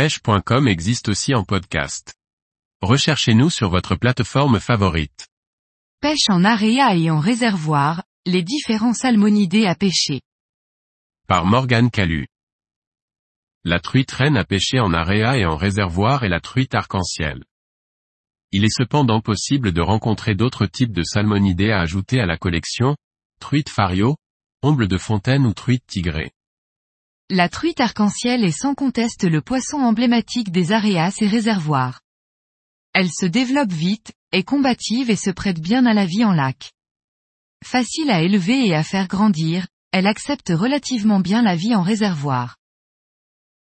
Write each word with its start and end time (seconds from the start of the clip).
pêche.com 0.00 0.66
existe 0.66 1.10
aussi 1.10 1.34
en 1.34 1.44
podcast. 1.44 2.14
Recherchez-nous 2.80 3.50
sur 3.50 3.68
votre 3.68 3.96
plateforme 3.96 4.58
favorite. 4.58 5.28
Pêche 6.00 6.30
en 6.30 6.42
aréa 6.42 6.96
et 6.96 7.10
en 7.10 7.20
réservoir, 7.20 8.02
les 8.24 8.42
différents 8.42 8.94
salmonidés 8.94 9.66
à 9.66 9.74
pêcher. 9.74 10.22
Par 11.28 11.44
Morgane 11.44 11.90
Calu. 11.90 12.28
La 13.62 13.78
truite 13.78 14.10
reine 14.10 14.38
à 14.38 14.44
pêcher 14.44 14.80
en 14.80 14.94
aréa 14.94 15.36
et 15.36 15.44
en 15.44 15.58
réservoir 15.58 16.24
est 16.24 16.30
la 16.30 16.40
truite 16.40 16.74
arc-en-ciel. 16.74 17.44
Il 18.52 18.64
est 18.64 18.74
cependant 18.74 19.20
possible 19.20 19.70
de 19.70 19.82
rencontrer 19.82 20.34
d'autres 20.34 20.64
types 20.64 20.92
de 20.92 21.02
salmonidés 21.02 21.72
à 21.72 21.80
ajouter 21.80 22.20
à 22.20 22.26
la 22.26 22.38
collection, 22.38 22.96
truite 23.38 23.68
fario, 23.68 24.16
omble 24.62 24.88
de 24.88 24.96
fontaine 24.96 25.44
ou 25.44 25.52
truite 25.52 25.84
tigrée. 25.86 26.32
La 27.32 27.48
truite 27.48 27.78
arc-en-ciel 27.78 28.42
est 28.42 28.50
sans 28.50 28.74
conteste 28.74 29.22
le 29.22 29.40
poisson 29.40 29.76
emblématique 29.76 30.50
des 30.50 30.72
aréas 30.72 31.16
et 31.20 31.28
réservoirs. 31.28 32.00
Elle 32.92 33.08
se 33.08 33.24
développe 33.24 33.70
vite, 33.70 34.12
est 34.32 34.42
combative 34.42 35.10
et 35.10 35.16
se 35.16 35.30
prête 35.30 35.60
bien 35.60 35.86
à 35.86 35.94
la 35.94 36.06
vie 36.06 36.24
en 36.24 36.32
lac. 36.32 36.72
Facile 37.64 38.10
à 38.10 38.22
élever 38.22 38.66
et 38.66 38.74
à 38.74 38.82
faire 38.82 39.06
grandir, 39.06 39.68
elle 39.92 40.08
accepte 40.08 40.52
relativement 40.52 41.20
bien 41.20 41.40
la 41.40 41.54
vie 41.54 41.72
en 41.72 41.82
réservoir. 41.82 42.56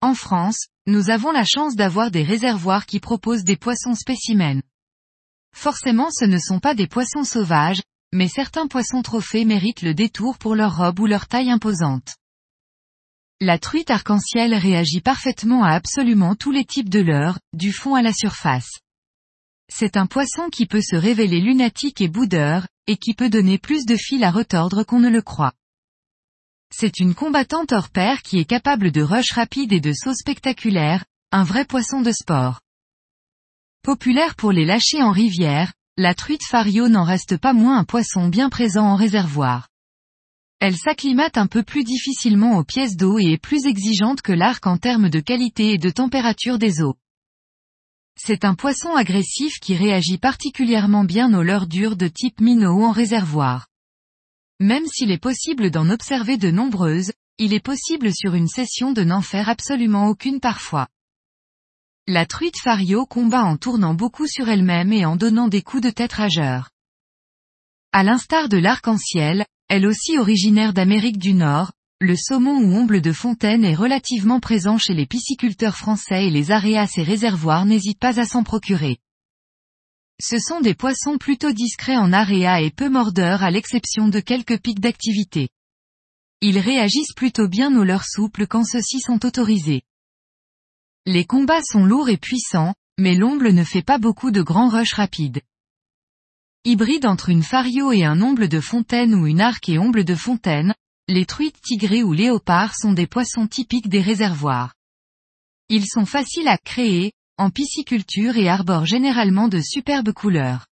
En 0.00 0.14
France, 0.14 0.68
nous 0.86 1.10
avons 1.10 1.30
la 1.30 1.44
chance 1.44 1.76
d'avoir 1.76 2.10
des 2.10 2.22
réservoirs 2.22 2.86
qui 2.86 3.00
proposent 3.00 3.44
des 3.44 3.58
poissons 3.58 3.94
spécimens. 3.94 4.62
Forcément 5.54 6.08
ce 6.10 6.24
ne 6.24 6.38
sont 6.38 6.58
pas 6.58 6.74
des 6.74 6.86
poissons 6.86 7.24
sauvages, 7.24 7.82
mais 8.14 8.28
certains 8.28 8.66
poissons 8.66 9.02
trophées 9.02 9.44
méritent 9.44 9.82
le 9.82 9.92
détour 9.92 10.38
pour 10.38 10.54
leur 10.54 10.78
robe 10.78 11.00
ou 11.00 11.06
leur 11.06 11.28
taille 11.28 11.50
imposante. 11.50 12.16
La 13.44 13.58
truite 13.58 13.90
arc-en-ciel 13.90 14.54
réagit 14.54 15.00
parfaitement 15.00 15.64
à 15.64 15.72
absolument 15.72 16.36
tous 16.36 16.52
les 16.52 16.64
types 16.64 16.88
de 16.88 17.00
leurres, 17.00 17.40
du 17.52 17.72
fond 17.72 17.96
à 17.96 18.00
la 18.00 18.12
surface. 18.12 18.70
C'est 19.68 19.96
un 19.96 20.06
poisson 20.06 20.48
qui 20.48 20.66
peut 20.66 20.80
se 20.80 20.94
révéler 20.94 21.40
lunatique 21.40 22.00
et 22.00 22.06
boudeur, 22.06 22.68
et 22.86 22.96
qui 22.96 23.14
peut 23.14 23.30
donner 23.30 23.58
plus 23.58 23.84
de 23.84 23.96
fil 23.96 24.22
à 24.22 24.30
retordre 24.30 24.84
qu'on 24.84 25.00
ne 25.00 25.08
le 25.08 25.22
croit. 25.22 25.54
C'est 26.72 27.00
une 27.00 27.16
combattante 27.16 27.72
hors 27.72 27.90
pair 27.90 28.22
qui 28.22 28.38
est 28.38 28.44
capable 28.44 28.92
de 28.92 29.02
rush 29.02 29.32
rapide 29.32 29.72
et 29.72 29.80
de 29.80 29.92
sauts 29.92 30.14
spectaculaires, 30.14 31.04
un 31.32 31.42
vrai 31.42 31.64
poisson 31.64 32.00
de 32.00 32.12
sport. 32.12 32.60
Populaire 33.82 34.36
pour 34.36 34.52
les 34.52 34.64
lâcher 34.64 35.02
en 35.02 35.10
rivière, 35.10 35.72
la 35.96 36.14
truite 36.14 36.46
fario 36.48 36.86
n'en 36.86 37.02
reste 37.02 37.38
pas 37.38 37.54
moins 37.54 37.78
un 37.78 37.84
poisson 37.84 38.28
bien 38.28 38.50
présent 38.50 38.86
en 38.86 38.94
réservoir. 38.94 39.66
Elle 40.64 40.76
s'acclimate 40.76 41.38
un 41.38 41.48
peu 41.48 41.64
plus 41.64 41.82
difficilement 41.82 42.56
aux 42.56 42.62
pièces 42.62 42.96
d'eau 42.96 43.18
et 43.18 43.32
est 43.32 43.36
plus 43.36 43.66
exigeante 43.66 44.22
que 44.22 44.30
l'arc 44.30 44.64
en 44.64 44.76
termes 44.76 45.08
de 45.08 45.18
qualité 45.18 45.72
et 45.72 45.76
de 45.76 45.90
température 45.90 46.56
des 46.56 46.80
eaux. 46.80 46.94
C'est 48.14 48.44
un 48.44 48.54
poisson 48.54 48.94
agressif 48.94 49.58
qui 49.58 49.74
réagit 49.74 50.18
particulièrement 50.18 51.02
bien 51.02 51.34
aux 51.34 51.42
leurres 51.42 51.66
dures 51.66 51.96
de 51.96 52.06
type 52.06 52.40
minnow 52.40 52.84
en 52.84 52.92
réservoir. 52.92 53.66
Même 54.60 54.86
s'il 54.86 55.10
est 55.10 55.18
possible 55.18 55.72
d'en 55.72 55.90
observer 55.90 56.36
de 56.36 56.52
nombreuses, 56.52 57.10
il 57.38 57.54
est 57.54 57.64
possible 57.64 58.14
sur 58.14 58.34
une 58.34 58.46
session 58.46 58.92
de 58.92 59.02
n'en 59.02 59.20
faire 59.20 59.48
absolument 59.48 60.06
aucune 60.06 60.38
parfois. 60.38 60.86
La 62.06 62.24
truite 62.24 62.60
fario 62.62 63.04
combat 63.04 63.42
en 63.42 63.56
tournant 63.56 63.94
beaucoup 63.94 64.28
sur 64.28 64.48
elle-même 64.48 64.92
et 64.92 65.06
en 65.06 65.16
donnant 65.16 65.48
des 65.48 65.62
coups 65.62 65.82
de 65.82 65.90
tête 65.90 66.12
rageurs. 66.12 66.70
À 67.90 68.04
l'instar 68.04 68.48
de 68.48 68.58
l'arc-en-ciel, 68.58 69.44
elle 69.74 69.86
aussi 69.86 70.18
originaire 70.18 70.74
d'Amérique 70.74 71.16
du 71.16 71.32
Nord, 71.32 71.72
le 71.98 72.14
saumon 72.14 72.58
ou 72.58 72.76
omble 72.76 73.00
de 73.00 73.10
fontaine 73.10 73.64
est 73.64 73.74
relativement 73.74 74.38
présent 74.38 74.76
chez 74.76 74.92
les 74.92 75.06
pisciculteurs 75.06 75.78
français 75.78 76.26
et 76.26 76.30
les 76.30 76.50
aréas 76.50 76.90
et 76.98 77.02
réservoirs 77.02 77.64
n'hésitent 77.64 77.98
pas 77.98 78.20
à 78.20 78.26
s'en 78.26 78.44
procurer. 78.44 78.98
Ce 80.20 80.38
sont 80.38 80.60
des 80.60 80.74
poissons 80.74 81.16
plutôt 81.16 81.52
discrets 81.52 81.96
en 81.96 82.12
aréa 82.12 82.60
et 82.60 82.70
peu 82.70 82.90
mordeurs 82.90 83.42
à 83.42 83.50
l'exception 83.50 84.08
de 84.08 84.20
quelques 84.20 84.60
pics 84.60 84.80
d'activité. 84.80 85.48
Ils 86.42 86.58
réagissent 86.58 87.14
plutôt 87.14 87.48
bien 87.48 87.74
aux 87.74 87.84
leurs 87.84 88.04
souples 88.04 88.46
quand 88.46 88.64
ceux-ci 88.64 89.00
sont 89.00 89.24
autorisés. 89.24 89.84
Les 91.06 91.24
combats 91.24 91.62
sont 91.62 91.86
lourds 91.86 92.10
et 92.10 92.18
puissants, 92.18 92.74
mais 92.98 93.14
l'omble 93.14 93.52
ne 93.52 93.64
fait 93.64 93.80
pas 93.80 93.96
beaucoup 93.96 94.32
de 94.32 94.42
grands 94.42 94.68
rushs 94.68 94.92
rapides. 94.92 95.40
Hybride 96.64 97.06
entre 97.06 97.28
une 97.28 97.42
fario 97.42 97.90
et 97.90 98.04
un 98.04 98.22
omble 98.22 98.48
de 98.48 98.60
fontaine 98.60 99.16
ou 99.16 99.26
une 99.26 99.40
arc 99.40 99.68
et 99.68 99.80
omble 99.80 100.04
de 100.04 100.14
fontaine, 100.14 100.76
les 101.08 101.26
truites 101.26 101.60
tigrées 101.60 102.04
ou 102.04 102.12
léopards 102.12 102.76
sont 102.76 102.92
des 102.92 103.08
poissons 103.08 103.48
typiques 103.48 103.88
des 103.88 104.00
réservoirs. 104.00 104.72
Ils 105.68 105.86
sont 105.88 106.06
faciles 106.06 106.46
à 106.46 106.58
créer, 106.58 107.14
en 107.36 107.50
pisciculture 107.50 108.36
et 108.36 108.48
arborent 108.48 108.86
généralement 108.86 109.48
de 109.48 109.60
superbes 109.60 110.12
couleurs. 110.12 110.68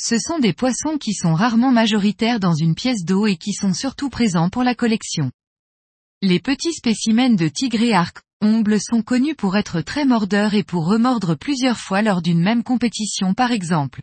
Ce 0.00 0.18
sont 0.18 0.38
des 0.38 0.54
poissons 0.54 0.96
qui 0.96 1.12
sont 1.12 1.34
rarement 1.34 1.70
majoritaires 1.70 2.40
dans 2.40 2.54
une 2.54 2.74
pièce 2.74 3.04
d'eau 3.04 3.26
et 3.26 3.36
qui 3.36 3.52
sont 3.52 3.74
surtout 3.74 4.08
présents 4.08 4.48
pour 4.48 4.62
la 4.62 4.74
collection. 4.74 5.32
Les 6.22 6.40
petits 6.40 6.72
spécimens 6.72 7.36
de 7.36 7.48
tigré 7.48 7.92
arc, 7.92 8.22
omble 8.40 8.80
sont 8.80 9.02
connus 9.02 9.34
pour 9.34 9.58
être 9.58 9.82
très 9.82 10.06
mordeurs 10.06 10.54
et 10.54 10.64
pour 10.64 10.86
remordre 10.86 11.34
plusieurs 11.34 11.78
fois 11.78 12.00
lors 12.00 12.22
d'une 12.22 12.40
même 12.40 12.62
compétition 12.62 13.34
par 13.34 13.52
exemple. 13.52 14.00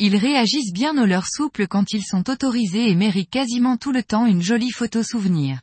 Ils 0.00 0.14
réagissent 0.14 0.72
bien 0.72 0.96
aux 1.02 1.06
leurs 1.06 1.26
souples 1.26 1.66
quand 1.66 1.92
ils 1.92 2.04
sont 2.04 2.30
autorisés 2.30 2.88
et 2.88 2.94
méritent 2.94 3.30
quasiment 3.30 3.76
tout 3.76 3.90
le 3.90 4.04
temps 4.04 4.26
une 4.26 4.42
jolie 4.42 4.70
photo 4.70 5.02
souvenir. 5.02 5.60